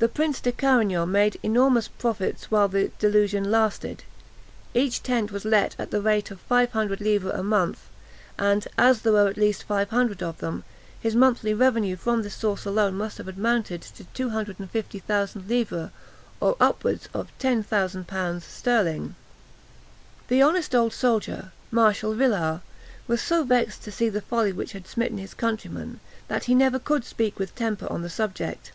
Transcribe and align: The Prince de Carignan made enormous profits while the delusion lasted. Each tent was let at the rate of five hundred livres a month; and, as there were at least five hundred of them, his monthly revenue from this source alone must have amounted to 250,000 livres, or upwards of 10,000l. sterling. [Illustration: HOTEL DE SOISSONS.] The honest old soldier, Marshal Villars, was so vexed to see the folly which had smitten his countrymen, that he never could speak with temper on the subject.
The 0.00 0.08
Prince 0.08 0.40
de 0.40 0.50
Carignan 0.50 1.12
made 1.12 1.38
enormous 1.40 1.86
profits 1.86 2.50
while 2.50 2.66
the 2.66 2.90
delusion 2.98 3.48
lasted. 3.48 4.02
Each 4.74 5.00
tent 5.00 5.30
was 5.30 5.44
let 5.44 5.76
at 5.78 5.92
the 5.92 6.00
rate 6.02 6.32
of 6.32 6.40
five 6.40 6.72
hundred 6.72 7.00
livres 7.00 7.32
a 7.32 7.44
month; 7.44 7.82
and, 8.36 8.66
as 8.76 9.02
there 9.02 9.12
were 9.12 9.28
at 9.28 9.36
least 9.36 9.62
five 9.62 9.90
hundred 9.90 10.20
of 10.20 10.38
them, 10.38 10.64
his 11.00 11.14
monthly 11.14 11.54
revenue 11.54 11.94
from 11.94 12.22
this 12.22 12.34
source 12.34 12.64
alone 12.64 12.94
must 12.96 13.18
have 13.18 13.28
amounted 13.28 13.80
to 13.82 14.02
250,000 14.02 15.48
livres, 15.48 15.90
or 16.40 16.56
upwards 16.58 17.08
of 17.14 17.30
10,000l. 17.38 17.62
sterling. 17.62 18.04
[Illustration: 18.04 18.04
HOTEL 18.42 19.14
DE 19.14 19.14
SOISSONS.] 19.14 19.14
The 20.28 20.42
honest 20.42 20.74
old 20.74 20.92
soldier, 20.92 21.52
Marshal 21.70 22.14
Villars, 22.14 22.62
was 23.06 23.22
so 23.22 23.44
vexed 23.44 23.84
to 23.84 23.92
see 23.92 24.08
the 24.08 24.20
folly 24.22 24.50
which 24.52 24.72
had 24.72 24.88
smitten 24.88 25.18
his 25.18 25.34
countrymen, 25.34 26.00
that 26.26 26.46
he 26.46 26.54
never 26.56 26.80
could 26.80 27.04
speak 27.04 27.38
with 27.38 27.54
temper 27.54 27.86
on 27.88 28.02
the 28.02 28.10
subject. 28.10 28.72